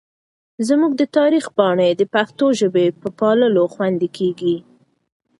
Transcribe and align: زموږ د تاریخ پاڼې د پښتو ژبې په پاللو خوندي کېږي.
زموږ 0.67 0.91
د 0.97 1.03
تاریخ 1.17 1.45
پاڼې 1.57 1.89
د 1.95 2.01
پښتو 2.13 2.45
ژبې 2.59 2.85
په 3.01 3.07
پاللو 3.19 3.63
خوندي 3.73 4.09
کېږي. 4.17 4.55